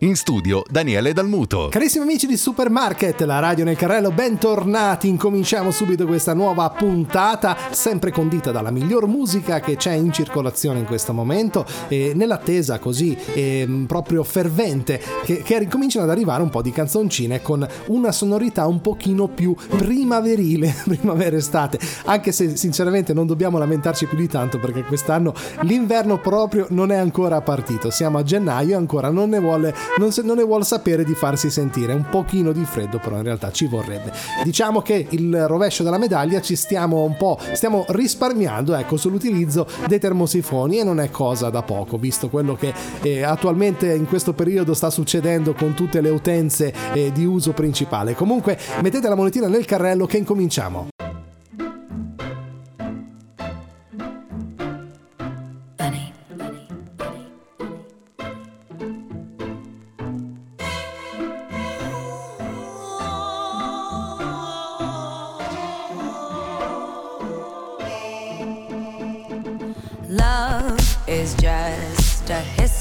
[0.00, 1.66] In studio Daniele Dalmuto.
[1.72, 5.08] Carissimi amici di Supermarket, la radio nel carrello, bentornati.
[5.08, 10.84] Incominciamo subito questa nuova puntata, sempre condita dalla miglior musica che c'è in circolazione in
[10.84, 16.62] questo momento e nell'attesa così eh, proprio fervente che, che ricominciano ad arrivare un po'
[16.62, 23.58] di canzoncine con una sonorità un pochino più primaverile, primavera-estate, anche se sinceramente non dobbiamo
[23.58, 28.70] lamentarci più di tanto perché quest'anno l'inverno proprio non è ancora partito, siamo a gennaio
[28.70, 31.92] e ancora non ne vuole non, se, non ne vuole sapere di farsi sentire.
[31.92, 34.12] Un pochino di freddo, però in realtà ci vorrebbe.
[34.44, 39.98] Diciamo che il rovescio della medaglia ci stiamo un po' stiamo risparmiando ecco, sull'utilizzo dei
[39.98, 44.74] termosifoni e non è cosa da poco, visto quello che eh, attualmente in questo periodo
[44.74, 48.14] sta succedendo con tutte le utenze eh, di uso principale.
[48.14, 50.88] Comunque mettete la monetina nel carrello che incominciamo.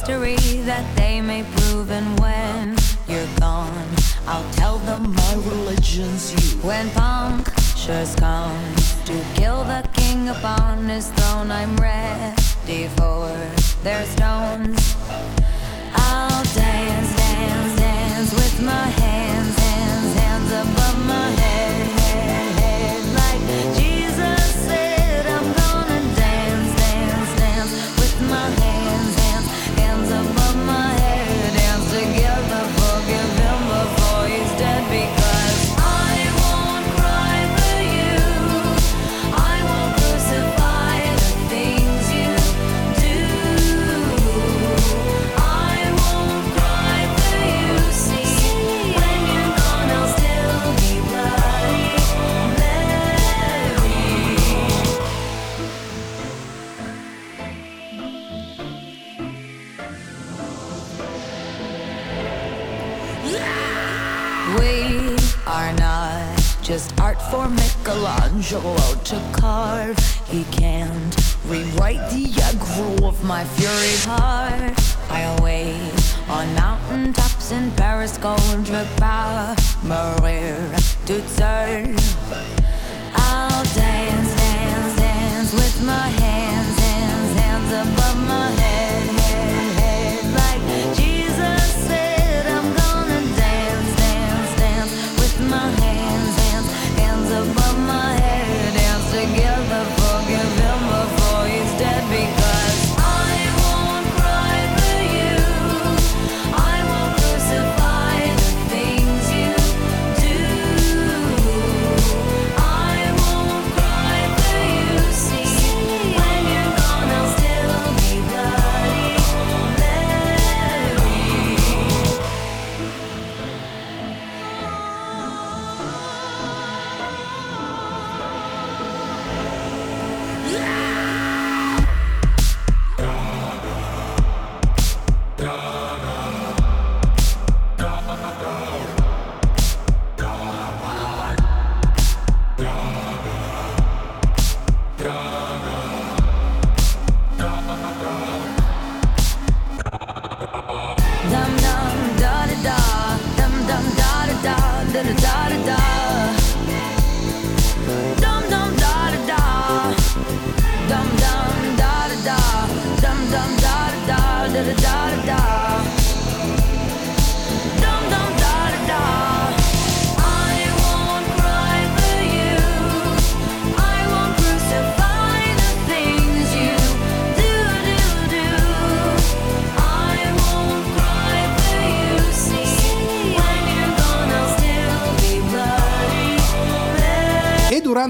[0.07, 1.91] history that they may prove.
[1.91, 2.77] And when
[3.07, 3.89] you're gone,
[4.25, 6.61] I'll tell them my religion's you.
[6.61, 13.27] When punctures come to kill the king upon his throne, I'm ready for
[13.83, 14.95] their stones.
[15.93, 16.76] I'll dance.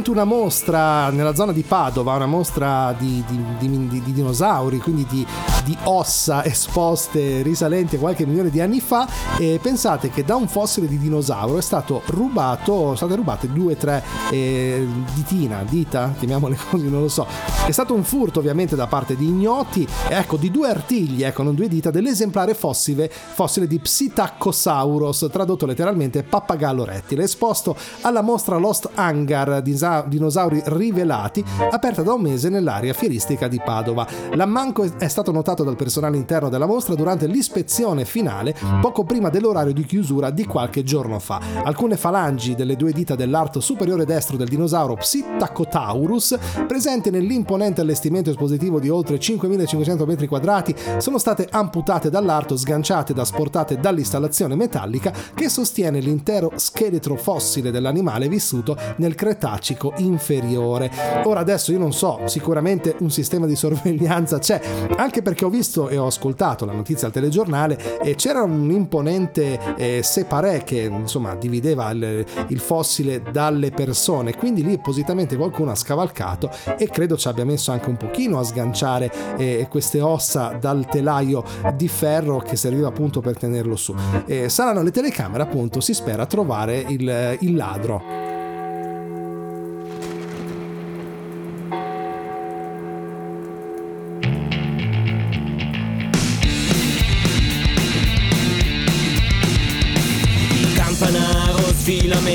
[0.07, 5.05] Durante una mostra nella zona di Padova, una mostra di, di, di, di dinosauri, quindi
[5.09, 5.25] di,
[5.63, 9.07] di ossa esposte risalenti a qualche milione di anni fa
[9.37, 13.73] e pensate che da un fossile di dinosauro è stato rubato, sono state rubate due
[13.73, 17.56] o tre eh, ditina, dita, chiamiamole così, non lo so.
[17.67, 21.53] È stato un furto ovviamente da parte di ignoti, ecco, di due artigli, ecco, non
[21.53, 28.91] due dita, dell'esemplare fossile, fossile di Psittacosauros, tradotto letteralmente pappagallo rettile, esposto alla mostra Lost
[28.93, 34.07] Hangar dinosauri rivelati, aperta da un mese nell'area fieristica di Padova.
[34.35, 39.73] L'ammanco è stato notato dal personale interno della mostra durante l'ispezione finale, poco prima dell'orario
[39.73, 41.41] di chiusura di qualche giorno fa.
[41.65, 48.79] Alcune falangi delle due dita dell'arto superiore destro del dinosauro Psittacotaurus, presenti nell'imponente allestimento espositivo
[48.79, 55.49] di oltre 5500 metri quadrati, sono state amputate dall'arto, sganciate ed asportate dall'installazione metallica che
[55.49, 60.91] sostiene l'intero scheletro fossile dell'animale vissuto nel Cretacico inferiore.
[61.23, 64.61] Ora adesso io non so, sicuramente un sistema di sorveglianza c'è,
[64.95, 69.75] anche perché ho visto e ho ascoltato la notizia al telegiornale e c'era un imponente
[69.75, 75.75] eh, separé che insomma divideva il, il fossile dalle persone, quindi lì appositamente qualcuno ha
[75.75, 80.85] scavalcato e credo ci abbia messo anche un pochino a sganciare eh, queste ossa dal
[80.85, 81.43] telaio
[81.75, 83.95] di ferro che serviva appunto per tenerlo su.
[84.25, 88.27] Eh, saranno le telecamere appunto, si spera trovare il, il ladro.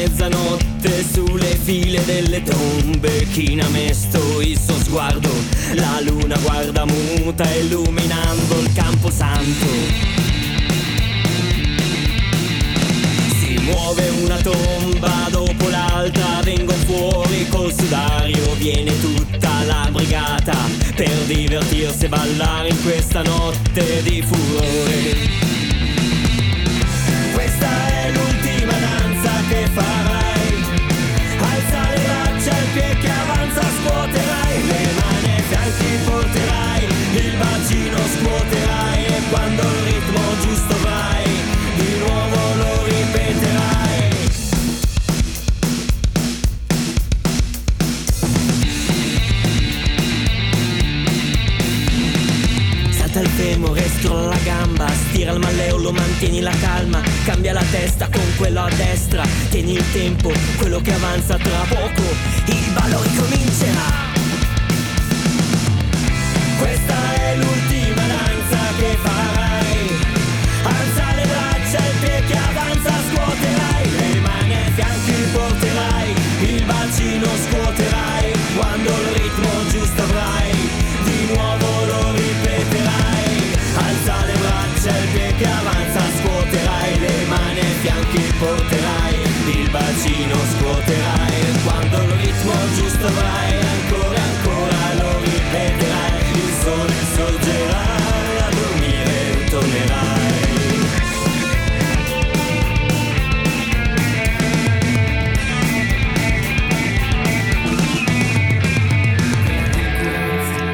[0.02, 4.21] mezzanotte sulle file delle tombe China mesto
[4.92, 5.30] sguardo.
[5.72, 9.66] La luna guarda muta illuminando il campo santo.
[13.40, 18.54] Si muove una tomba dopo l'altra Vengo fuori col sudario.
[18.58, 20.56] Viene tutta la brigata
[20.94, 25.41] Per divertirsi e ballare in questa notte di furore
[57.24, 59.22] Cambia la testa con quello a destra.
[59.50, 62.02] Tieni il tempo, quello che avanza tra poco.
[62.46, 64.01] Il ballo ricomincerà
[93.06, 97.84] avrai Ancora ancora lo ripeterai Il sole sorgerà
[98.38, 99.12] A dormire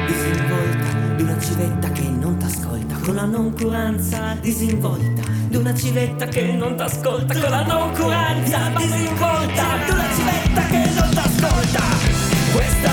[0.05, 6.43] disinvolta di una civetta che non t'ascolta con la noncuranza disinvolta di una civetta che
[6.43, 10.38] non t'ascolta con la noncuranza disinvolta di una civetta
[12.59, 12.88] questa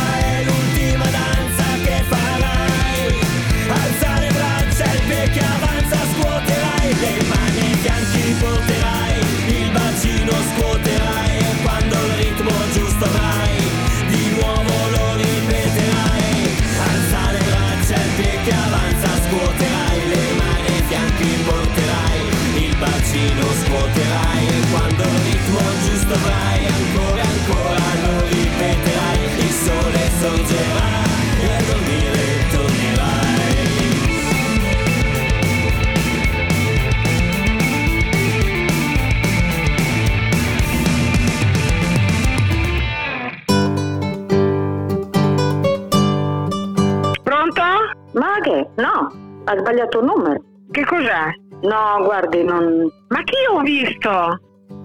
[49.46, 50.40] ha sbagliato numero.
[50.70, 51.30] Che cos'è?
[51.62, 52.86] No, guardi, non...
[53.08, 54.10] Ma chi ho visto?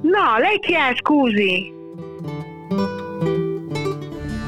[0.04, 1.81] No, lei chi è, scusi?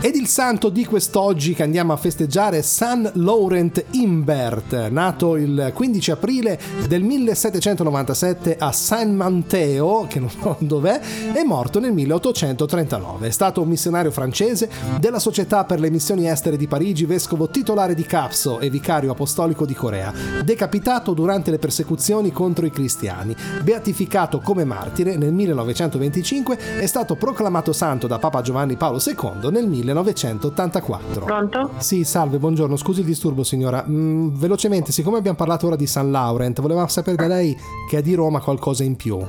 [0.05, 5.71] Ed il santo di quest'oggi che andiamo a festeggiare è San Laurent Imbert, nato il
[5.73, 10.99] 15 aprile del 1797 a San Manteo, che non so dov'è,
[11.33, 13.27] e morto nel 1839.
[13.27, 14.69] È stato un missionario francese
[14.99, 19.65] della Società per le missioni estere di Parigi, vescovo titolare di Capso e vicario apostolico
[19.65, 20.11] di Corea,
[20.43, 23.33] decapitato durante le persecuzioni contro i cristiani.
[23.61, 29.67] Beatificato come martire nel 1925, è stato proclamato santo da Papa Giovanni Paolo II nel
[30.01, 31.25] 1984.
[31.25, 31.71] Pronto?
[31.77, 32.75] Sì, salve, buongiorno.
[32.75, 33.85] Scusi il disturbo, signora.
[33.87, 37.57] Mm, velocemente, siccome abbiamo parlato ora di San Laurent, volevamo sapere da lei
[37.89, 39.19] che è di Roma qualcosa in più.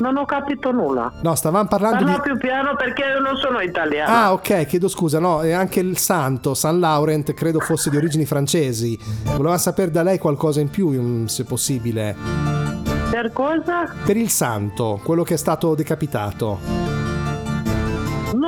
[0.00, 1.12] Non ho capito nulla.
[1.22, 2.20] No, stavamo parlando Parla di...
[2.20, 4.24] più piano perché io non sono italiana.
[4.24, 8.24] Ah, ok, chiedo scusa, no, e anche il santo, San Laurent, credo fosse di origini
[8.24, 8.96] francesi.
[9.24, 12.16] Volevamo sapere da lei qualcosa in più, mm, se possibile.
[13.10, 13.92] Per cosa?
[14.04, 16.97] Per il santo, quello che è stato decapitato.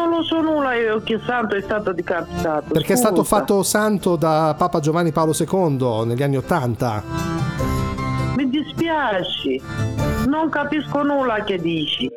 [0.01, 2.73] Non lo so nulla io che santo è stato decapitato.
[2.73, 3.37] Perché è stato scusa.
[3.37, 7.03] fatto santo da Papa Giovanni Paolo II negli anni Ottanta.
[8.35, 9.61] Mi dispiace.
[10.27, 12.11] Non capisco nulla che dici.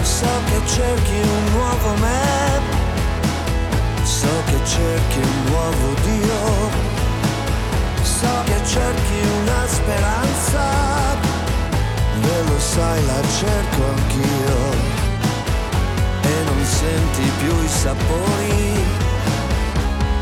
[0.00, 2.60] So che cerchi un nuovo me,
[4.04, 6.88] so che cerchi un nuovo Dio,
[8.02, 11.09] so che cerchi una speranza,
[12.32, 14.58] e lo sai la cerco anch'io,
[16.22, 18.84] e non senti più i sapori,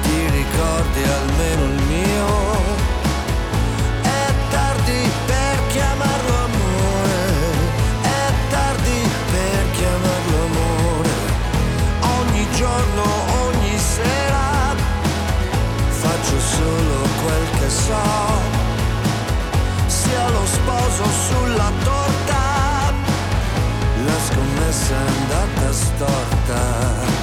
[0.03, 2.27] ti ricordi almeno il mio.
[4.03, 7.23] È tardi per chiamarlo amore,
[8.03, 8.99] è tardi
[9.33, 11.15] per chiamarlo amore.
[12.21, 13.05] Ogni giorno,
[13.45, 14.75] ogni sera,
[15.89, 18.57] faccio solo quel che so.
[19.87, 21.98] Sia lo sposo sulla torta,
[24.71, 27.18] scommessa è andata storta.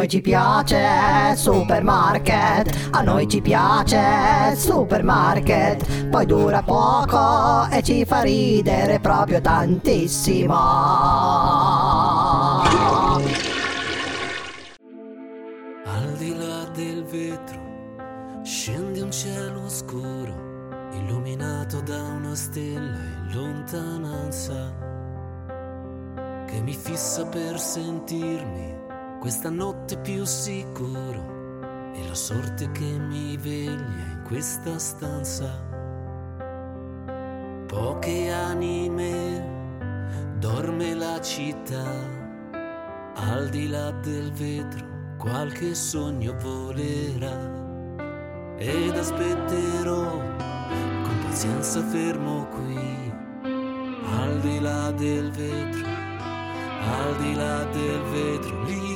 [0.00, 8.22] noi ci piace supermarket, a noi ci piace supermarket, poi dura poco e ci fa
[8.22, 10.54] ridere proprio tantissimo.
[15.84, 17.60] Al di là del vetro
[18.42, 24.74] scende un cielo scuro illuminato da una stella in lontananza
[26.46, 28.79] che mi fissa per sentirmi
[29.20, 35.62] questa notte più sicuro, e la sorte che mi veglia in questa stanza.
[37.66, 39.44] Poche anime,
[40.38, 41.84] dorme la città,
[43.14, 44.86] al di là del vetro
[45.18, 47.58] qualche sogno volerà
[48.56, 50.12] ed aspetterò
[51.02, 53.12] con pazienza fermo qui,
[54.18, 58.89] al di là del vetro, al di là del vetro lì.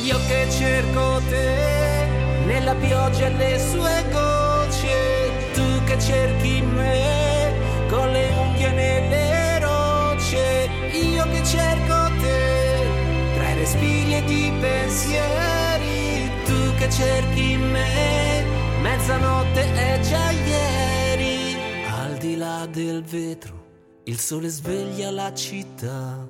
[0.00, 2.06] Io che cerco te
[2.46, 7.52] nella pioggia e le sue gocce, tu che cerchi me
[7.88, 12.86] con le unghie nelle rocce, io che cerco te
[13.34, 18.44] tra i respiri ed i pensieri, tu che cerchi me,
[18.80, 21.56] mezzanotte è già ieri,
[21.86, 23.64] al di là del vetro,
[24.04, 26.26] il sole sveglia la città,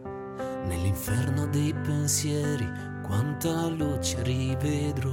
[0.66, 2.69] nell'inferno dei pensieri,
[3.12, 5.12] quanta luce rivedrò,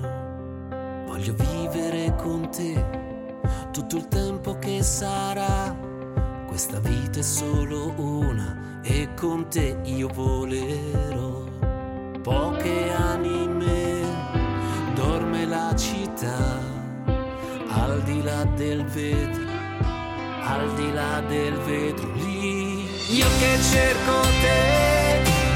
[1.06, 2.74] voglio vivere con te
[3.74, 5.76] tutto il tempo che sarà.
[6.48, 11.44] Questa vita è solo una e con te io volerò.
[12.22, 14.02] Poche anime,
[14.96, 16.58] dorme la città,
[17.68, 19.44] al di là del vetro,
[20.44, 22.86] al di là del vetro lì.
[23.18, 24.89] Io che cerco te,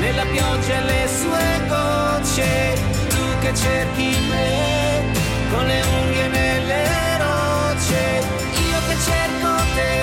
[0.04, 2.74] nella pioggia e le sue gocce,
[3.08, 5.02] tu che cerchi me,
[5.50, 6.84] con le unghie nelle
[7.24, 8.02] rocce,
[8.70, 9.94] io che cerco te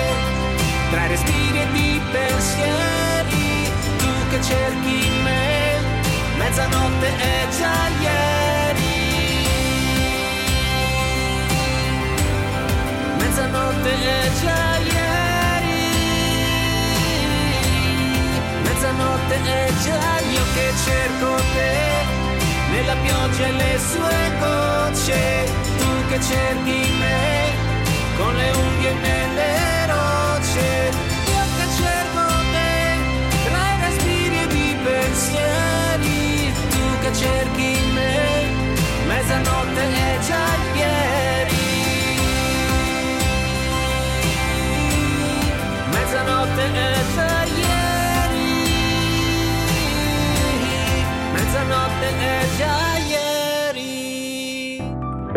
[0.89, 5.77] tra respiri ed i pensieri, tu che cerchi me,
[6.37, 8.99] mezzanotte è già ieri.
[13.19, 14.80] Mezzanotte è già ieri.
[19.31, 21.73] Mezzanotte è già io che cerco te,
[22.71, 25.45] nella pioggia e le sue gocce,
[25.77, 27.53] tu che cerchi me,
[28.17, 30.91] con le unghie nelle rocce,
[31.31, 32.73] io che cerco te,
[33.45, 38.49] tra i respiri ed i pensieri, tu che cerchi me,
[39.07, 40.45] mezzanotte è già
[40.75, 41.59] ieri.
[45.89, 47.30] Mezzanotte è già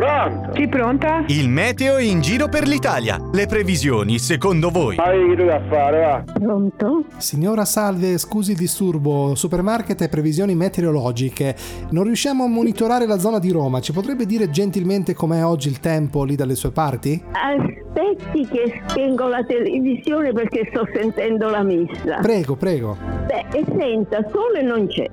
[0.04, 1.24] Mezzanotte Sì, pronta?
[1.26, 3.18] Il meteo in giro per l'Italia.
[3.32, 4.94] Le previsioni, secondo voi?
[4.96, 6.24] Tu da fare, va?
[6.32, 7.04] Pronto?
[7.16, 11.56] Signora Salve, scusi il disturbo, supermarket e previsioni meteorologiche.
[11.90, 13.80] Non riusciamo a monitorare la zona di Roma.
[13.80, 17.20] Ci potrebbe dire gentilmente com'è oggi il tempo lì dalle sue parti?
[17.32, 22.18] Aspetti che spengo la televisione perché sto sentendo la messa.
[22.22, 22.96] Prego, prego.
[23.26, 25.10] Beh, e senta, sole non c'è.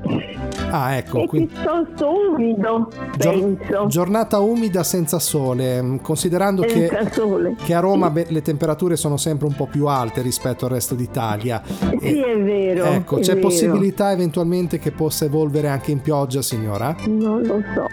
[0.70, 3.88] Ah, ecco, È quindi piuttosto umido, gior- penso.
[3.88, 7.56] giornata umida senza sole, mm, considerando che sole.
[7.64, 10.96] che a Roma beh, le temperature sono sempre un po' più alte rispetto al resto
[10.96, 11.62] d'Italia.
[12.00, 12.86] Sì, è vero.
[12.86, 13.48] Ecco, è c'è vero.
[13.48, 16.96] possibilità eventualmente che possa evolvere anche in pioggia, signora?
[17.08, 17.88] Non lo so.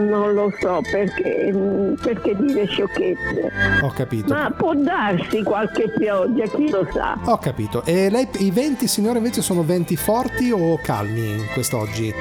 [0.00, 3.50] Non lo so perché, mm, perché dire sciocchezze.
[3.82, 4.32] Ho capito.
[4.32, 7.18] Ma può darsi qualche pioggia, chi lo sa.
[7.24, 7.84] Ho capito.
[7.84, 12.12] E lei, i venti, signora, invece sono venti forti o calmi quest'oggi?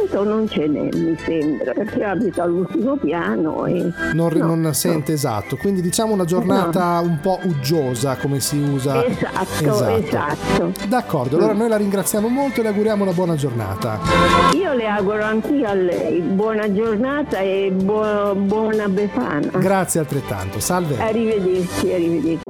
[0.00, 3.90] Vento non ce n'è, mi sembra, perché abito all'ultimo piano e...
[4.14, 9.04] Non, No, non sente esatto, quindi diciamo una giornata un po' uggiosa come si usa.
[9.04, 10.72] Esatto, esatto.
[10.88, 13.98] D'accordo, allora noi la ringraziamo molto e le auguriamo una buona giornata.
[14.54, 19.50] Io le auguro anch'io a lei buona giornata e buo- buona Befana.
[19.58, 20.98] Grazie altrettanto, salve.
[20.98, 22.49] Arrivederci, arrivederci.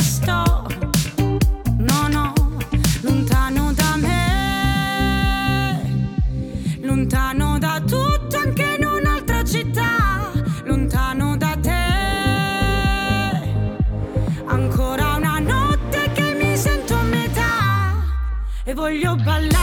[18.99, 19.60] che mi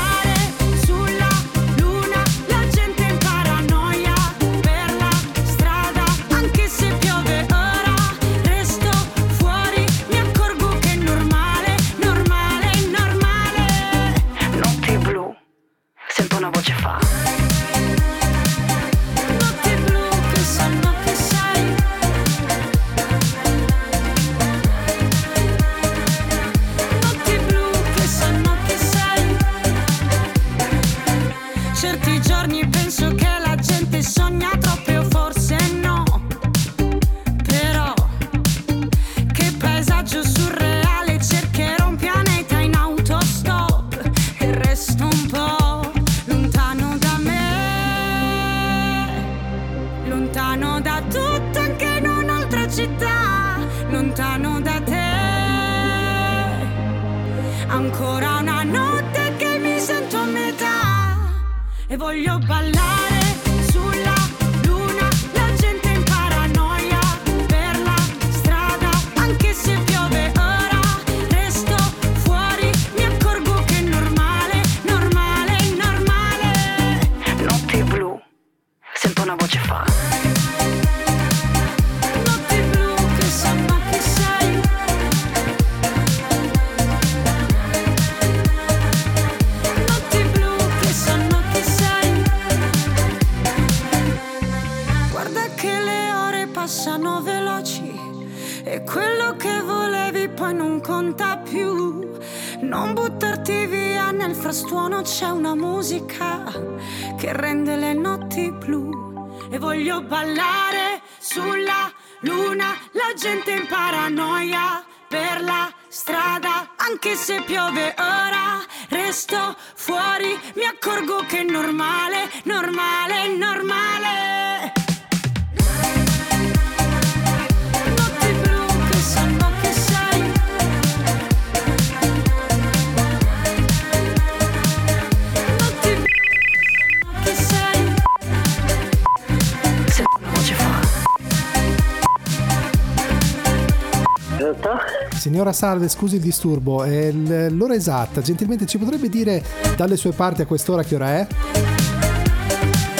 [145.18, 149.42] Signora Salve, scusi il disturbo, è l'ora esatta, gentilmente ci potrebbe dire
[149.76, 151.26] dalle sue parti a quest'ora che ora è?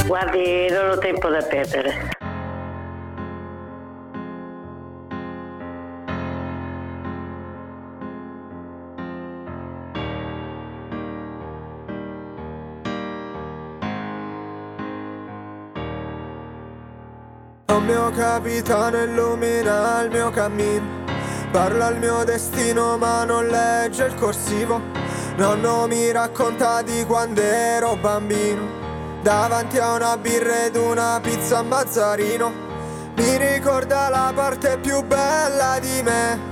[0.07, 2.11] Guardi, non ho tempo da perdere.
[17.68, 21.08] Un mio capitano illumina il mio cammino
[21.50, 24.80] Parla al mio destino ma non legge il corsivo.
[25.37, 28.76] Nonno mi racconta di quando ero bambino.
[29.22, 32.52] Davanti a una birra ed una pizza a Mazzarino.
[33.16, 36.47] Mi ricorda la parte più bella di me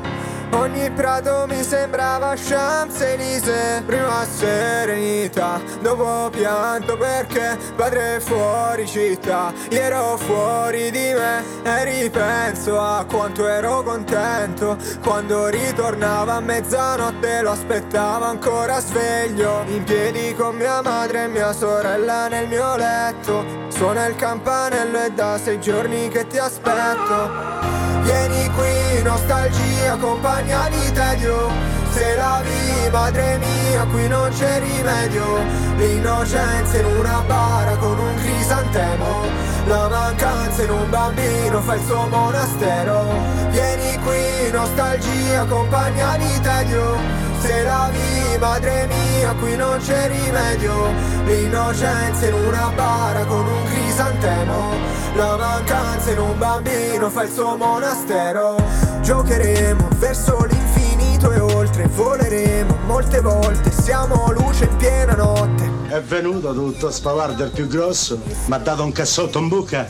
[0.51, 9.53] Ogni prato mi sembrava Champs-Élysées Prima serenità, dopo pianto perché padre fuori città.
[9.71, 14.77] Io ero fuori di me e ripenso a quanto ero contento.
[15.03, 19.63] Quando ritornava a mezzanotte lo aspettavo ancora sveglio.
[19.67, 23.45] In piedi con mia madre e mia sorella nel mio letto.
[23.69, 27.65] Suona il campanello e da sei giorni che ti aspetto.
[28.03, 28.76] Vieni qui,
[29.07, 31.51] nostalgia, compagna di tedio
[31.91, 35.39] Se la vivi, madre mia, qui non c'è rimedio.
[35.77, 39.25] L'innocenza in una bara con un crisantemo.
[39.67, 43.15] La mancanza in un bambino fa il suo monastero.
[43.51, 50.93] Vieni qui, nostalgia, compagna di tedio se la vivi, madre mia, qui non c'è rimedio.
[51.25, 54.75] L'innocenza in una bara con un crisantemo.
[55.15, 58.57] La mancanza in un bambino fa il suo monastero.
[59.01, 65.71] Giocheremo verso l'infinito e oltre Voleremo molte volte, siamo luce in piena notte.
[65.89, 69.89] È venuto tutto spavardo il più grosso, mi ha dato un cassotto in bocca,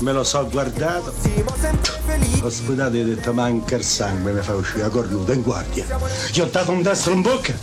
[0.00, 1.12] me lo so guardato.
[2.42, 5.86] Ho sputato e ho detto manca il sangue, mi fa uscire la cornuta in guardia.
[6.32, 7.54] Gli ho dato un destro in bocca,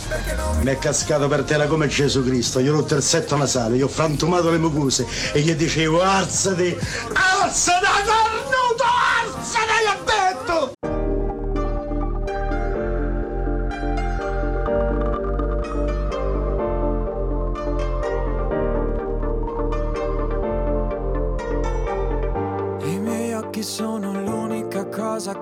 [0.62, 3.82] mi è cascato per terra come Gesù Cristo, gli ho rotto il setto nasale, gli
[3.82, 6.76] ho frantumato le mucuse e gli dicevo alzati,
[7.12, 10.09] alzati cornuto, alzati,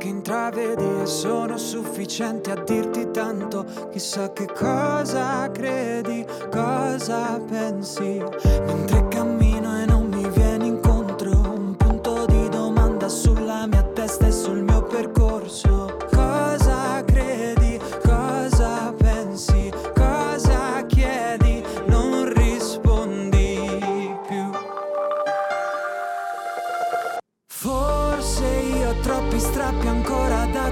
[0.09, 3.64] che intravedi e sono sufficienti a dirti tanto.
[3.90, 8.23] Chissà che cosa credi, cosa pensi.
[8.66, 14.33] Mentre cammino e non mi vieni incontro, un punto di domanda sulla mia testa e
[14.33, 15.97] sul mio percorso.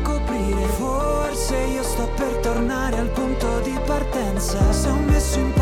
[0.01, 0.67] Coprire.
[0.67, 4.73] Forse io sto per tornare al punto di partenza.
[4.73, 5.53] Se ho messo in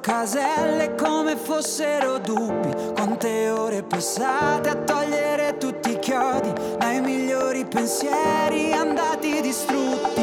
[0.00, 2.92] caselle come fossero dubbi.
[2.94, 10.13] Quante ore passate a togliere tutti i chiodi dai migliori pensieri andati distrutti.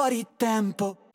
[0.00, 1.09] Fuori tempo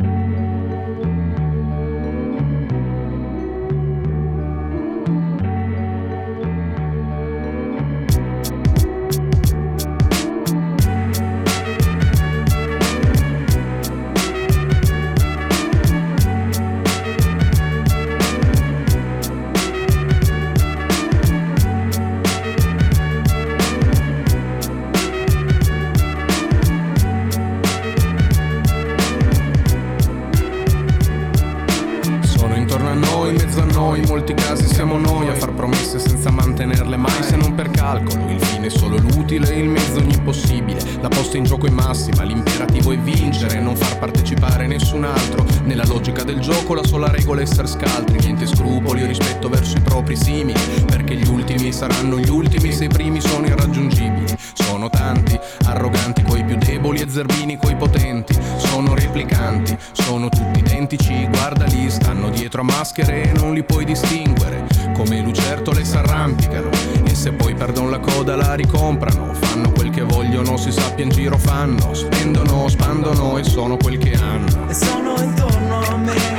[37.06, 38.30] mai se non per calcolo.
[38.30, 40.80] Il fine è solo l'utile, il mezzo ogni possibile.
[41.02, 45.46] La posta in gioco è massima, l'imperativo è vincere, non far partecipare nessun altro.
[45.63, 49.78] Nella logica del gioco la sola regola è essere scaltri, niente scrupoli o rispetto verso
[49.78, 50.60] i propri simili.
[50.86, 54.36] Perché gli ultimi saranno gli ultimi se i primi sono irraggiungibili.
[54.54, 58.38] Sono tanti, arroganti coi più deboli e zerbini coi potenti.
[58.58, 64.75] Sono replicanti, sono tutti identici, guardali, stanno dietro a maschere e non li puoi distinguere.
[64.95, 66.69] Come lucertole s'arrampicano
[67.03, 69.34] e se poi perdono la coda la ricomprano.
[69.34, 71.93] Fanno quel che vogliono, si sappia in giro fanno.
[71.93, 74.69] Spendono, spandono e sono quel che hanno.
[74.69, 76.35] E sono intorno a me,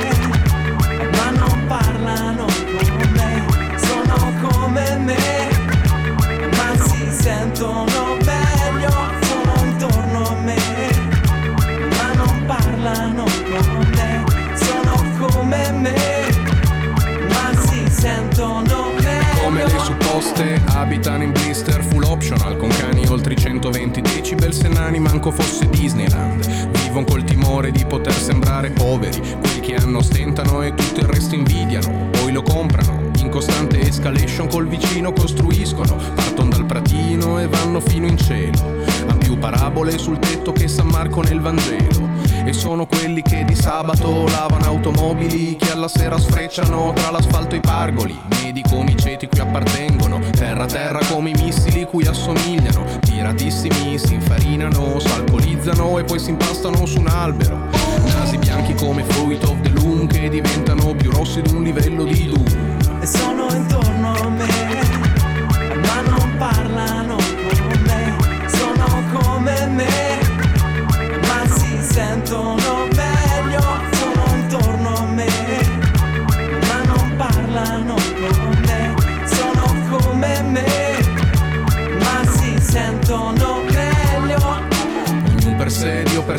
[20.37, 25.31] supposte abitano in blister full optional Con cani oltre i 120 decibel se nani manco
[25.31, 26.45] fosse Disneyland.
[26.83, 31.35] Vivono col timore di poter sembrare poveri Quelli che hanno stentano e tutto il resto
[31.35, 32.09] invidiano.
[32.11, 38.05] Poi lo comprano in costante escalation col vicino costruiscono Partono dal pratino e vanno fino
[38.05, 38.85] in cielo.
[39.07, 42.16] Han più parabole sul tetto che San Marco nel Vangelo
[42.47, 47.57] e sono quelli che di sabato lavano automobili Che alla sera sfrecciano tra l'asfalto e
[47.57, 48.17] i pargoli.
[48.41, 52.85] Medi come i ceti cui appartengono Terra a terra come i missili cui assomigliano.
[53.01, 57.59] Tiratissimi si infarinano, s'alcolizzano E poi si impastano su un albero.
[58.05, 62.27] Nasi bianchi come fruit of the loom Che diventano più rossi di un livello di
[62.27, 63.01] doom.
[63.01, 64.66] E sono intorno a me,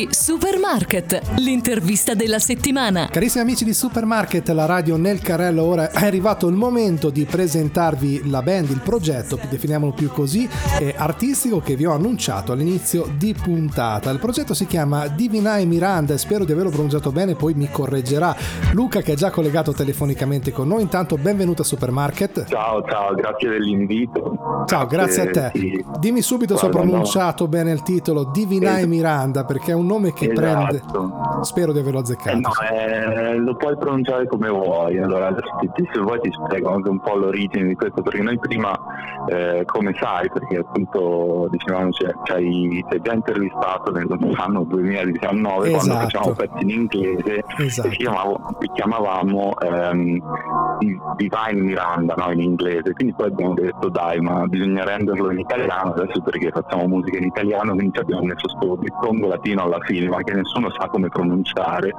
[0.00, 3.08] di Supermarket, l'intervista della settimana.
[3.10, 8.30] Carissimi amici di Supermarket, la radio nel carrello, ora è arrivato il momento di presentarvi
[8.30, 13.34] la band, il progetto, definiamolo più così, eh, artistico che vi ho annunciato all'inizio di
[13.34, 14.08] puntata.
[14.10, 18.34] Il progetto si chiama Divinae Miranda e spero di averlo pronunciato bene, poi mi correggerà
[18.72, 20.80] Luca che è già collegato telefonicamente con noi.
[20.80, 22.46] Intanto benvenuto a Supermarket.
[22.46, 24.64] Ciao, ciao, grazie dell'invito.
[24.66, 25.50] Ciao, grazie a te.
[25.54, 25.84] Sì.
[25.98, 26.90] Dimmi subito se ho Guarda, no.
[26.92, 30.76] pronunciato bene il titolo Divinae Es- Miranda perché è un nome che prende...
[30.76, 31.42] Esatto.
[31.42, 32.36] Spero di averlo azzeccato.
[32.36, 37.00] Eh, no, eh, lo puoi pronunciare come vuoi, allora se vuoi ti spiego anche un
[37.00, 38.78] po' l'origine di questo, perché noi prima,
[39.28, 46.00] eh, come sai, perché appunto dicevamo cioè, ci hai già intervistato nell'anno 2019 quando Esatto.
[46.00, 47.88] facciamo pezzi in inglese Esatto.
[47.88, 50.22] e ci, chiamavo- ci chiamavamo ehm,
[50.78, 55.40] Di- Divine Miranda no, in inglese, quindi poi abbiamo detto dai ma bisogna renderlo in
[55.40, 60.08] italiano adesso perché facciamo musica in italiano, quindi abbiamo messo sto dittongo latino alla fine,
[60.08, 61.92] ma che nessuno sa come pronunciare.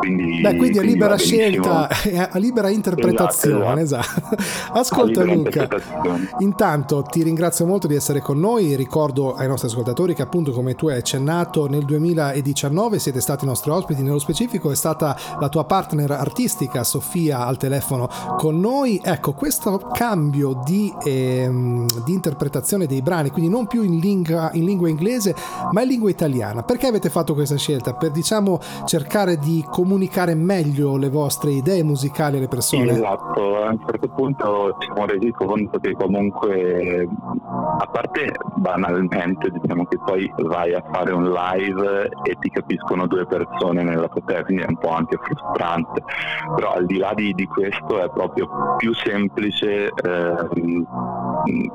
[0.00, 1.88] Quindi, Beh, quindi a libera scelta,
[2.30, 4.36] a libera interpretazione, esatto.
[4.72, 9.68] Ascolta A libera Luca, intanto ti ringrazio molto di essere con noi, ricordo ai nostri
[9.68, 14.18] ascoltatori che appunto come tu hai accennato nel 2019 siete stati i nostri ospiti, nello
[14.18, 20.60] specifico è stata la tua partner artistica Sofia al telefono con noi, ecco questo cambio
[20.64, 25.34] di, ehm, di interpretazione dei brani, quindi non più in lingua, in lingua inglese
[25.72, 27.94] ma in lingua italiana, perché avete fatto questa scelta?
[27.94, 32.90] Per diciamo cercare di comunicare meglio le vostre idee musicali alle persone?
[32.90, 37.08] Esatto, a un certo punto ci siamo resi conto che comunque,
[37.78, 43.26] a parte banalmente, diciamo che poi vai a fare un live e ti capiscono due
[43.26, 46.02] persone nella platea, quindi è un po' anche frustrante,
[46.54, 50.86] però al di là di, di questo è proprio più semplice, ehm,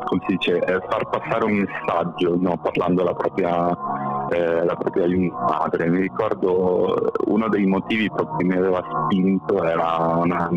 [0.06, 2.58] come si dice, eh, far passare un messaggio, no?
[2.58, 3.78] parlando la propria,
[4.30, 5.90] eh, la propria madre.
[5.90, 10.50] Mi ricordo uno dei motivi che mi aveva spinto era una,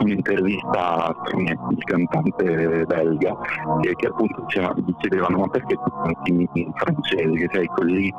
[0.00, 3.36] un'intervista il cantante belga,
[3.80, 8.12] che, che appunto diceva, gli chiedevano ma perché tu canti in francese, che sei così,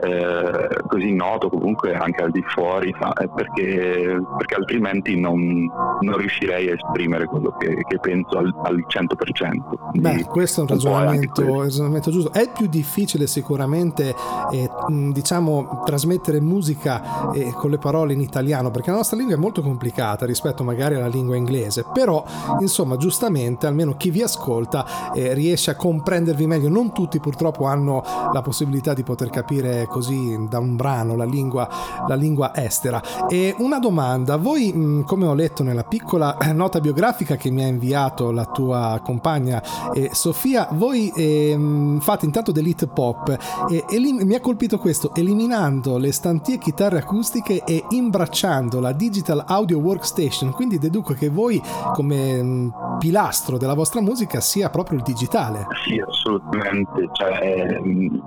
[0.00, 6.70] eh, così noto comunque anche al di fuori, eh, perché, perché altrimenti non, non riuscirei
[6.70, 9.90] a esprimere quello che, che penso al, al 100%.
[9.90, 12.32] Quindi Beh, questo è un ragionamento, un ragionamento giusto.
[12.32, 14.14] È più difficile sicuramente,
[14.52, 14.70] eh,
[15.12, 19.62] diciamo, trasmettere musica eh, con le parole in italiano, perché la nostra lingua è molto
[19.62, 21.84] complicata rispetto magari alla lingua inglese.
[21.92, 22.24] Però,
[22.60, 26.68] insomma, giustamente, almeno chi vi ascolta eh, riesce a comprendervi meglio.
[26.68, 31.68] Non tutti purtroppo hanno la possibilità di poter capire così da un brano la lingua,
[32.06, 33.26] la lingua estera.
[33.28, 37.64] E una domanda, voi, mh, come ho letto nella piccola eh, nota biografica che mi
[37.64, 39.62] ha inviato la tua compagna
[39.94, 43.36] eh, Sofia, voi ehm, fate intanto dell'hit pop
[43.70, 49.44] e elim- mi ha colpito questo, eliminando le stantie chitarre acustiche e imbracciando la digital
[49.46, 51.60] audio workstation, quindi deduco che voi
[51.94, 55.66] come mh, pilastro della vostra musica sia proprio il digitale.
[55.86, 58.22] Sì, assolutamente, cioè, mh,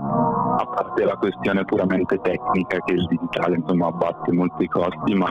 [0.58, 5.30] a parte la questione puramente tecnica che il digitale insomma abbatte molti costi, ma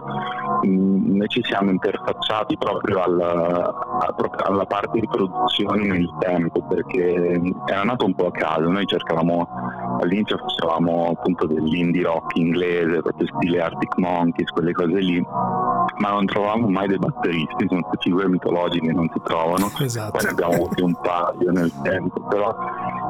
[0.62, 2.19] mh, noi ci siamo interfacciati
[2.58, 3.72] proprio alla,
[4.44, 9.48] alla parte di produzione nel tempo, perché era nato un po' a caso, noi cercavamo,
[10.00, 15.20] all'inizio facevamo appunto dell'indie rock inglese, proprio stile Arctic Monkeys, quelle cose lì,
[15.98, 20.10] ma non trovavamo mai dei batteristi, sono queste figure mitologiche che non si trovano, Esatto.
[20.12, 22.54] poi ne abbiamo avuti un paio nel tempo, però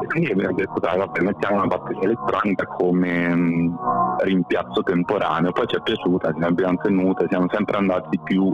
[0.02, 3.76] e quindi abbiamo detto dai vabbè mettiamo una batteria elettronica come mh,
[4.22, 8.50] rimpiazzo temporaneo, poi ci è piaciuta, ce ne abbiamo tenute, siamo sempre andati più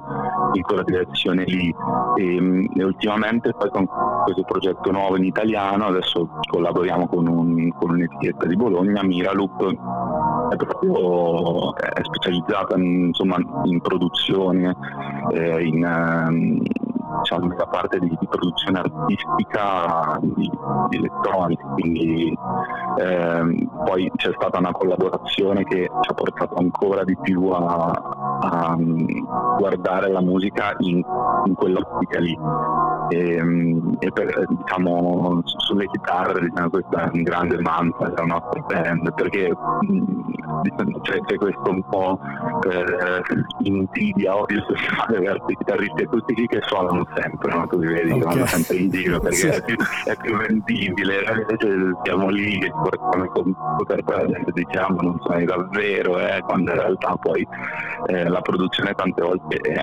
[0.52, 1.74] in quella direzione lì.
[2.16, 3.88] E, mh, e ultimamente poi con
[4.24, 9.74] questo progetto nuovo in italiano adesso collaboriamo con, un, con un'etichetta di Bologna, Miraloop
[10.50, 14.76] è proprio è specializzata in, insomma, in produzione,
[15.32, 16.62] eh, in, ehm,
[17.18, 20.50] diciamo, nella parte di, di produzione artistica di,
[20.88, 22.38] di elettronica, quindi
[22.98, 27.90] ehm, poi c'è stata una collaborazione che ci ha portato ancora di più a,
[28.40, 28.76] a
[29.58, 31.02] guardare la musica in,
[31.44, 32.38] in quell'ottica lì.
[33.08, 33.36] E,
[34.00, 39.52] e per, diciamo sulle chitarre diciamo, questa è un grande mantra della nostra band perché
[40.62, 42.18] diciamo, c'è, c'è, questo un po'
[42.68, 43.22] eh,
[43.60, 47.66] invidia odio sociale verso i chitarristi acustici che suonano sempre no?
[47.66, 48.22] tu li vedi okay.
[48.22, 49.46] vanno sempre in giro perché sì.
[49.48, 53.46] è, più, è più vendibile invece siamo lì che portano poi
[54.04, 57.46] la gente diciamo non suoni davvero eh, quando in realtà poi
[58.06, 59.80] eh, la produzione tante volte è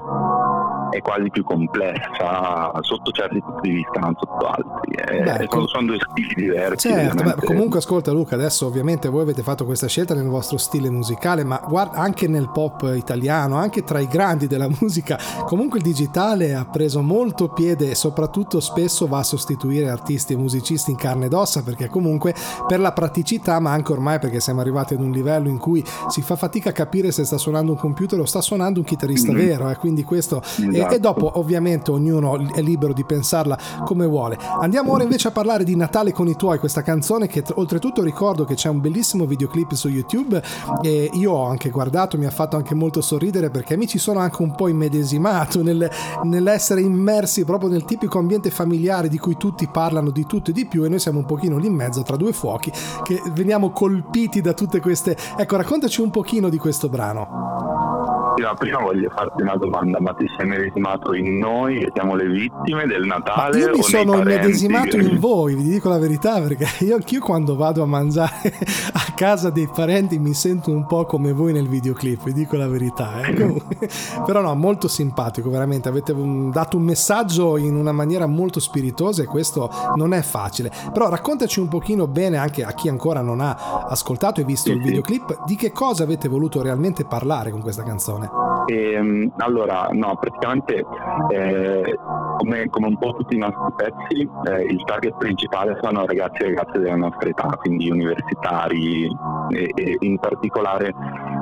[0.93, 4.93] è quasi più complessa sotto certi punti di vista, non sotto altri.
[4.93, 6.89] Eh, Beh, sono, sono, due stili diversi.
[6.89, 10.91] Certo, beh, comunque ascolta Luca, adesso ovviamente voi avete fatto questa scelta nel vostro stile
[10.91, 15.83] musicale, ma guarda anche nel pop italiano, anche tra i grandi della musica, comunque il
[15.83, 20.97] digitale ha preso molto piede e soprattutto spesso va a sostituire artisti e musicisti in
[20.97, 22.35] carne ed ossa perché comunque
[22.67, 26.21] per la praticità, ma anche ormai perché siamo arrivati ad un livello in cui si
[26.21, 29.47] fa fatica a capire se sta suonando un computer o sta suonando un chitarrista mm-hmm.
[29.47, 34.37] vero, eh, quindi questo esatto e, dopo ovviamente ognuno è libero di pensarla come vuole.
[34.59, 38.45] Andiamo ora invece a parlare di Natale con i tuoi, questa canzone che oltretutto ricordo
[38.45, 40.41] che c'è un bellissimo videoclip su YouTube
[40.81, 44.19] e io ho anche guardato, mi ha fatto anche molto sorridere perché mi ci sono
[44.19, 45.89] anche un po' immedesimato nel,
[46.23, 50.65] nell'essere immersi proprio nel tipico ambiente familiare di cui tutti parlano di tutto e di
[50.65, 52.71] più e noi siamo un pochino lì in mezzo tra due fuochi
[53.03, 55.17] che veniamo colpiti da tutte queste...
[55.37, 58.12] Ecco, raccontaci un pochino di questo brano.
[58.35, 62.27] Prima, prima voglio farti una domanda, ma ti sei medesimato in noi che siamo le
[62.27, 63.59] vittime del Natale?
[63.59, 67.55] Ma io mi sono medesimato in voi, vi dico la verità, perché io anch'io quando
[67.55, 68.31] vado a mangiare
[68.93, 72.67] a casa dei parenti mi sento un po' come voi nel videoclip, vi dico la
[72.67, 73.21] verità.
[73.21, 73.33] Eh?
[74.25, 76.13] Però no, molto simpatico, veramente, avete
[76.51, 80.71] dato un messaggio in una maniera molto spiritosa e questo non è facile.
[80.91, 84.75] Però raccontaci un pochino bene anche a chi ancora non ha ascoltato e visto sì,
[84.75, 85.39] il videoclip, sì.
[85.45, 88.63] di che cosa avete voluto realmente parlare con questa canzone canzone?
[88.65, 90.85] E, ehm, allora, no, praticamente
[91.29, 91.99] eh,
[92.37, 96.45] come, come, un po' tutti i nostri pezzi, eh, il target principale sono ragazzi e
[96.45, 99.05] ragazze della nostra età, quindi universitari
[99.49, 100.93] e, e in particolare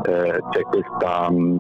[0.04, 1.60] eh, c'è questa mh,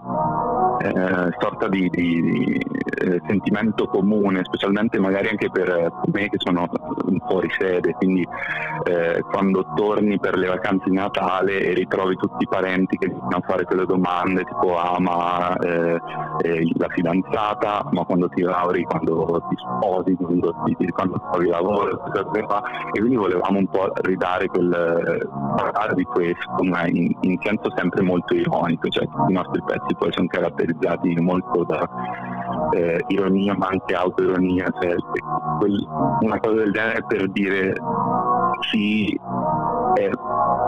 [0.81, 2.61] eh, sorta di, di, di
[3.01, 6.67] eh, sentimento comune, specialmente magari anche per me che sono
[7.27, 8.27] fuori sede, quindi
[8.83, 13.37] eh, quando torni per le vacanze di Natale e ritrovi tutti i parenti che iniziano
[13.37, 15.10] a fare quelle domande tipo ama
[15.59, 15.99] eh,
[16.43, 21.89] eh, la fidanzata, ma quando ti lauri, quando ti sposi, quando, ti, quando trovi lavoro,
[22.93, 28.01] e quindi volevamo un po' ridare quel parlare di questo, ma in, in senso sempre
[28.01, 31.87] molto ironico, cioè i nostri pezzi poi sono caratterizzati molto da
[32.71, 34.95] eh, ironia ma anche autoironia, cioè
[35.59, 35.87] quel,
[36.21, 37.73] una cosa del genere per dire
[38.69, 39.19] sì,
[39.95, 40.11] eh,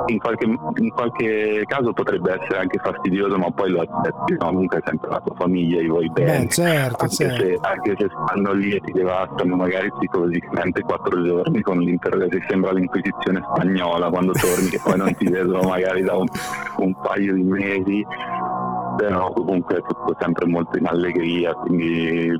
[0.07, 4.45] in, qualche, in, qualche, caso potrebbe essere anche fastidioso, ma poi lo accetti, no?
[4.47, 6.39] comunque è sempre la tua famiglia, i vuoi bene.
[6.39, 7.45] Beh, certo, anche, certo.
[7.45, 12.71] Se, anche, Se, stanno lì e ti devastano magari psicologicamente quattro giorni con l'interrogazione, sembra
[12.71, 16.27] l'inquisizione spagnola quando torni che poi non ti vedono magari da un,
[16.77, 18.05] un paio di mesi
[18.97, 22.39] però comunque è tutto sempre molto in allegria, quindi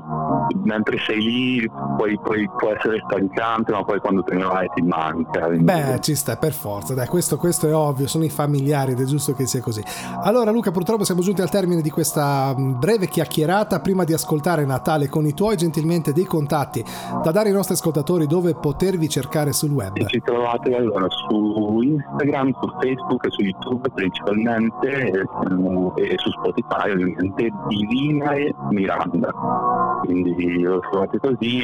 [0.62, 4.82] mentre sei lì poi, poi può essere stancante, ma poi quando te ne vai ti
[4.82, 5.46] manca.
[5.46, 5.64] Quindi...
[5.64, 9.04] Beh, ci sta per forza, dai, questo, questo, è ovvio, sono i familiari ed è
[9.04, 9.82] giusto che sia così.
[10.22, 14.64] Allora Luca, purtroppo siamo giunti al termine di questa mm, breve chiacchierata, prima di ascoltare
[14.64, 16.84] Natale con i tuoi, gentilmente dei contatti
[17.22, 20.04] da dare ai nostri ascoltatori dove potervi cercare sul web.
[20.06, 26.43] Ci trovate allora su Instagram, su Facebook e su YouTube principalmente e, e su Spotify
[26.48, 29.32] ovviamente Divina e Miranda.
[30.04, 31.62] Quindi lo trovate così.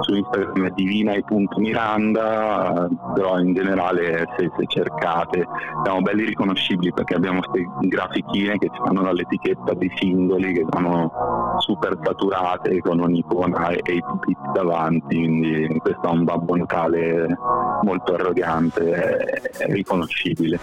[0.00, 5.46] Su Instagram è divina.miranda però in generale se, se, cercate
[5.84, 11.56] siamo belli riconoscibili perché abbiamo queste grafichine che ci fanno dall'etichetta di singoli che sono
[11.58, 15.16] super saturate con un'icona e, e i pupitti davanti.
[15.16, 17.26] Quindi questo è un Babbo Natale
[17.82, 20.58] molto arrogante è, è riconoscibile.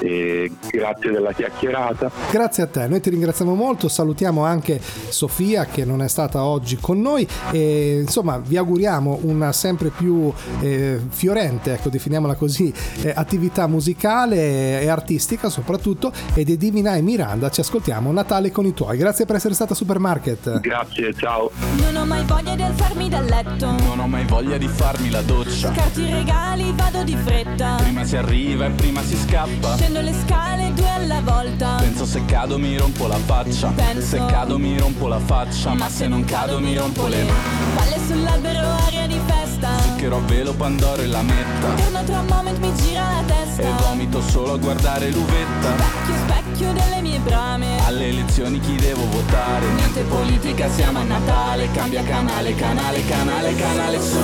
[0.00, 2.10] E grazie della chiacchierata.
[2.30, 6.76] Grazie a te noi ti ringraziamo molto, salutiamo anche Sofia che non è stata oggi
[6.80, 12.72] con noi e insomma vi auguriamo una sempre più eh, fiorente, ecco definiamola così,
[13.02, 18.66] eh, attività musicale e artistica soprattutto e di Divina e Miranda ci ascoltiamo Natale con
[18.66, 18.96] i tuoi.
[18.96, 19.96] Grazie per essere stata Supermarket.
[19.98, 20.60] Supermarket.
[20.60, 21.50] Grazie, ciao.
[21.76, 23.70] Non ho mai voglia di alzarmi dal letto.
[23.70, 25.72] Non ho mai voglia di farmi la doccia.
[25.72, 27.76] Scarto i regali, vado di fretta.
[27.76, 29.76] Prima si arriva e prima si scappa.
[29.76, 31.76] Scendo le scale due alla volta.
[31.80, 33.68] Penso se cado mi rompo la faccia.
[33.68, 34.06] Penso.
[34.06, 35.74] Se cado mi rompo la faccia.
[35.74, 37.76] Ma se non cado mi rompo le mani.
[37.76, 39.78] Palle sull'albero, aria di festa.
[39.80, 41.74] Zucchero, velo, pandoro e la metta.
[41.74, 43.62] Torno tra un moment, mi gira la testa.
[43.62, 45.74] E vomito solo a guardare l'uvetta.
[45.76, 47.86] Specchio, specchio delle mie brame.
[47.86, 49.66] Alle elezioni chi devo votare?
[49.76, 51.70] Niente politica, siamo a Natale.
[51.72, 54.18] Cambia canale, canale, canale, canale su.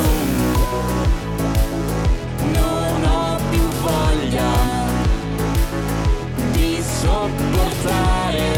[2.52, 4.83] Non ho più voglia
[7.04, 8.50] sopportare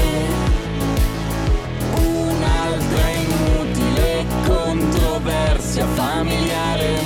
[2.01, 7.01] un'altra inutile controversia familiare.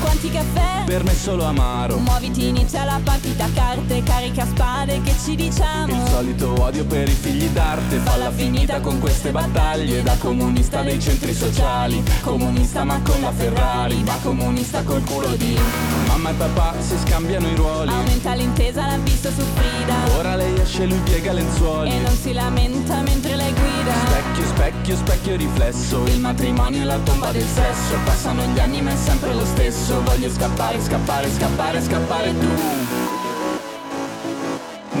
[0.00, 0.65] Quanti caffè?
[0.86, 1.98] Per me solo amaro.
[1.98, 5.92] Muoviti, inizia la partita, carte, carica spade, che ci diciamo?
[5.92, 11.00] Il solito odio per i figli d'arte Falla finita con queste battaglie Da comunista dei
[11.00, 15.58] centri sociali Comunista ma con la Ferrari Ma comunista col culo di
[16.06, 20.18] Mamma e papà si scambiano i ruoli Aumenta l'intesa, l'ha visto su Frida.
[20.18, 24.05] Ora lei esce, lui piega lenzuoli E non si lamenta mentre lei guida.
[24.16, 26.06] Specchio, specchio, specchio riflesso.
[26.06, 27.98] Il matrimonio e la tomba del sesso.
[28.02, 30.02] Passano gli anni ma è sempre lo stesso.
[30.04, 32.46] Voglio scappare, scappare, scappare, scappare tu.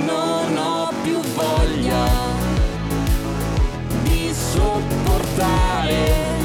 [0.04, 2.06] Non ho più voglia
[4.02, 6.35] Di sopportare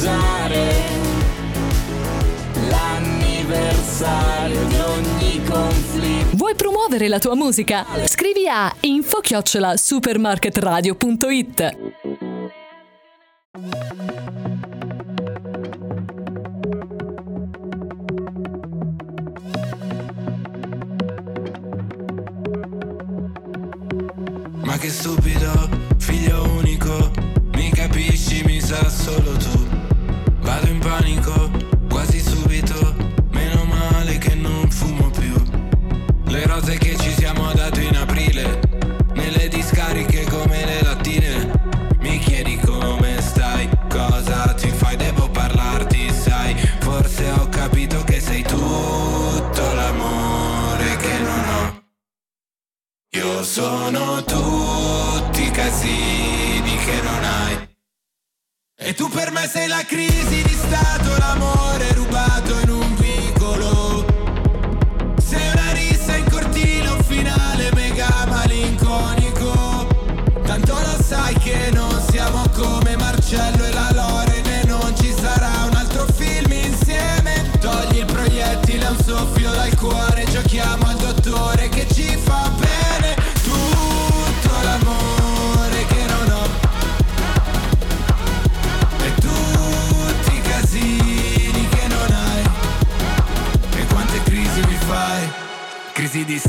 [0.00, 0.72] festeggiare
[2.68, 6.36] l'anniversario di ogni conflitto.
[6.36, 7.84] Vuoi promuovere la tua musica?
[8.06, 11.76] Scrivi a info-supermarketradio.it
[24.62, 27.10] Ma che stupido, figlio unico,
[27.54, 29.69] mi capisci, mi sa solo tu.
[30.60, 31.50] Vado in panico,
[31.88, 32.94] quasi subito,
[33.30, 35.32] meno male che non fumo più.
[36.26, 38.60] Le rose che ci siamo date in aprile,
[39.14, 41.50] nelle discariche come le lattine.
[42.00, 46.54] Mi chiedi come stai, cosa ti fai, devo parlarti, sai.
[46.80, 51.82] Forse ho capito che sei tutto l'amore che non ho.
[53.12, 54.49] Io sono tutti
[59.10, 62.79] per me sei la crisi di stato, l'amore rubato in un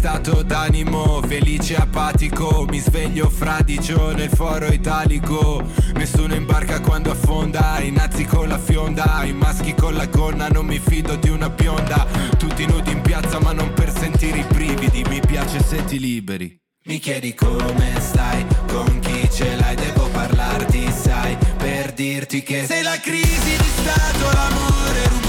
[0.01, 2.65] stato d'animo, felice apatico.
[2.67, 5.63] Mi sveglio fradicio nel foro italico.
[5.93, 10.65] Nessuno imbarca quando affonda I nazi con la fionda, i maschi con la gonna Non
[10.65, 12.07] mi fido di una bionda.
[12.35, 15.03] Tutti nudi in piazza ma non per sentire i brividi.
[15.07, 16.59] Mi piace se ti liberi.
[16.85, 22.81] Mi chiedi come stai, con chi ce l'hai, devo parlarti, sai, per dirti che sei
[22.81, 25.20] la crisi di stato, l'amore rubato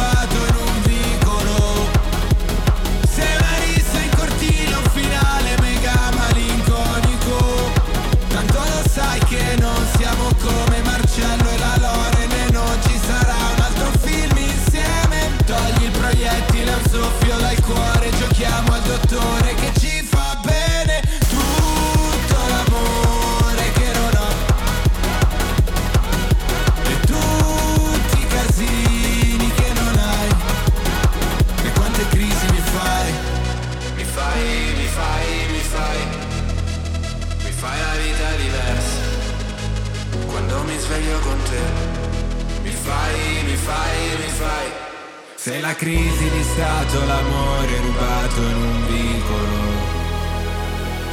[45.43, 49.57] Sei la crisi di stato, l'amore rubato in un vicolo.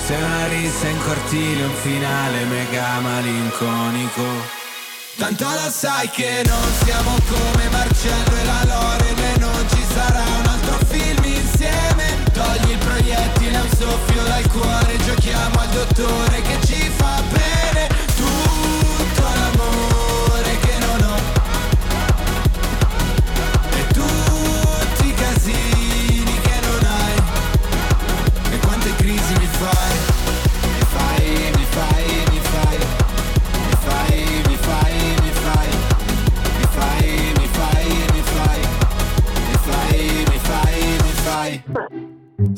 [0.05, 4.23] Sei una rissa in cortile, un finale mega malinconico.
[5.17, 9.28] Tanto lo sai che non siamo come Marcello e la Loren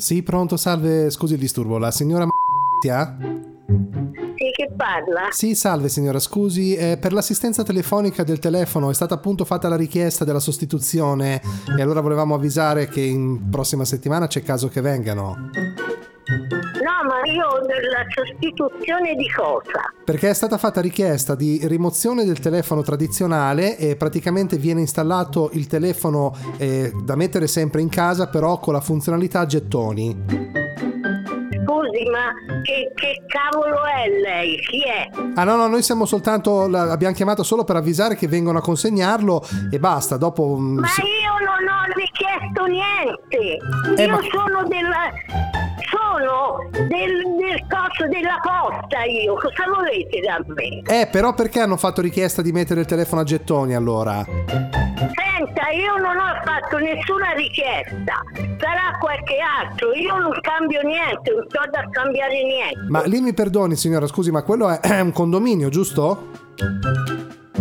[0.02, 3.16] Sì, pronto, salve, scusi il disturbo, la signora Mattia?
[4.34, 5.28] Sì, che parla?
[5.30, 9.76] Sì, salve signora, scusi, eh, per l'assistenza telefonica del telefono è stata appunto fatta la
[9.76, 11.40] richiesta della sostituzione
[11.78, 15.50] e allora volevamo avvisare che in prossima settimana c'è caso che vengano.
[16.82, 19.92] No, ma io della sostituzione di cosa?
[20.04, 25.66] Perché è stata fatta richiesta di rimozione del telefono tradizionale e praticamente viene installato il
[25.68, 30.24] telefono eh, da mettere sempre in casa però con la funzionalità gettoni.
[31.64, 34.56] Scusi, ma che, che cavolo è lei?
[34.58, 35.08] Chi è?
[35.34, 38.62] Ah no, no, noi siamo soltanto, la- abbiamo chiamato solo per avvisare che vengono a
[38.62, 40.56] consegnarlo e basta, dopo...
[40.58, 44.02] mm, Ma io non ho richiesto niente.
[44.02, 45.61] Eh, io ma- sono della.
[45.92, 49.34] Sono del, del coso della posta io.
[49.34, 50.80] Cosa volete da me?
[50.86, 54.24] Eh, però perché hanno fatto richiesta di mettere il telefono a gettoni allora?
[54.24, 58.22] Senta, io non ho fatto nessuna richiesta.
[58.58, 59.92] Sarà qualche altro.
[59.92, 62.86] Io non cambio niente, non sto da cambiare niente.
[62.88, 66.30] Ma lì mi perdoni signora, scusi, ma quello è, è un condominio, giusto?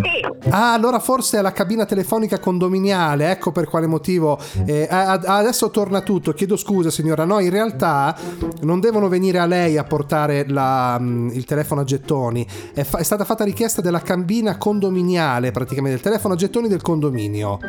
[0.04, 0.49] Sì.
[0.49, 4.39] Ah, allora forse è la cabina telefonica condominiale, ecco per quale motivo.
[4.66, 8.16] Eh, adesso torna tutto, chiedo scusa signora, no, in realtà
[8.62, 12.99] non devono venire a lei a portare la, mm, il telefono a gettoni, è, fa-
[12.99, 17.60] è stata fatta richiesta della cabina condominiale, praticamente, del telefono a gettoni del condominio.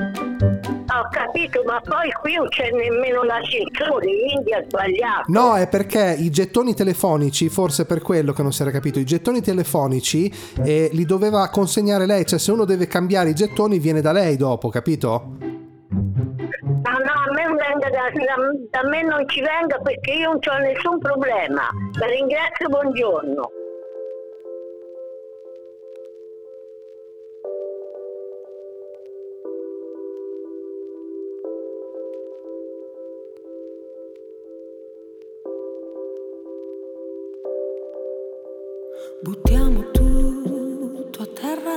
[0.94, 5.24] Ho capito, ma poi qui non c'è nemmeno l'ascensore, quindi ha sbagliato.
[5.28, 9.04] No, è perché i gettoni telefonici, forse per quello che non si era capito, i
[9.04, 10.30] gettoni telefonici
[10.62, 14.36] eh, li doveva consegnare lei, cioè se uno deve cambiare i gettoni viene da lei
[14.36, 15.36] dopo, capito?
[15.88, 20.28] No, no, a me, non venga da, da- da me non ci venga perché io
[20.30, 21.68] non ho nessun problema.
[21.98, 23.50] La ringrazio, buongiorno.
[39.24, 41.70] Buttiamo tutto a terra,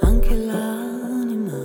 [0.00, 1.56] anche l'anima.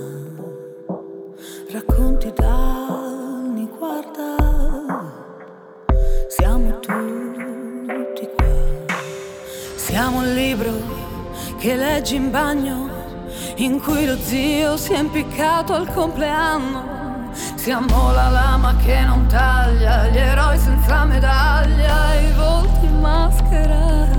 [1.72, 4.36] Racconti d'anni, guarda,
[6.28, 8.94] siamo tutti qua.
[9.74, 10.70] Siamo un libro
[11.58, 12.88] che leggi in bagno,
[13.56, 17.32] in cui lo zio si è impiccato al compleanno.
[17.56, 22.75] Siamo la lama che non taglia, gli eroi senza medaglia, i volti
[23.06, 24.15] maschera.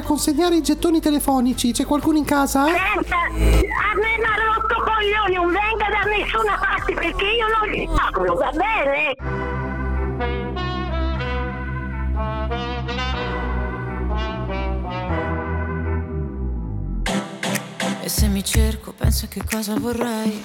[0.00, 1.72] A consegnare i gettoni telefonici.
[1.72, 2.64] C'è qualcuno in casa?
[2.64, 7.68] Senta, a me mi ha rotto coglioni, non venga da nessuna parte perché io non
[7.70, 9.14] li apro, va bene?
[18.02, 20.44] E se mi cerco, penso a che cosa vorrei.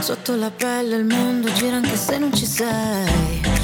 [0.00, 3.63] Sotto la pelle il mondo gira anche se non ci sei.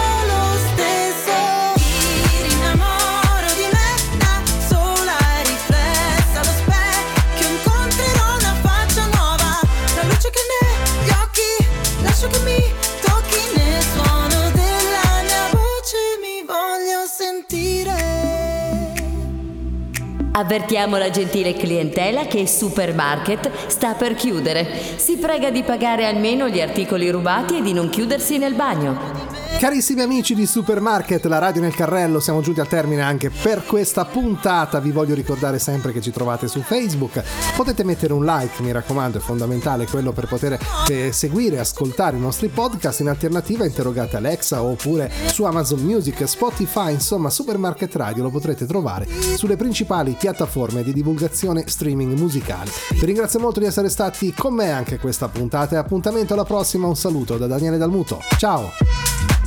[20.41, 24.65] Avvertiamo la gentile clientela che Supermarket sta per chiudere.
[24.95, 29.30] Si prega di pagare almeno gli articoli rubati e di non chiudersi nel bagno.
[29.57, 34.05] Carissimi amici di Supermarket, la radio nel carrello, siamo giunti al termine anche per questa
[34.05, 34.79] puntata.
[34.79, 37.21] Vi voglio ricordare sempre che ci trovate su Facebook.
[37.55, 40.57] Potete mettere un like, mi raccomando, è fondamentale quello per poter
[40.89, 43.01] eh, seguire e ascoltare i nostri podcast.
[43.01, 49.07] In alternativa interrogate Alexa oppure su Amazon Music, Spotify, insomma Supermarket Radio lo potrete trovare
[49.35, 52.71] sulle principali piattaforme di divulgazione streaming musicale.
[52.89, 56.87] Vi ringrazio molto di essere stati con me anche questa puntata e appuntamento alla prossima.
[56.87, 58.19] Un saluto da Daniele Dalmuto.
[58.37, 59.40] Ciao!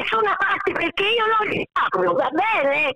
[0.00, 2.94] nessuna parte perché io non li apro, va bene?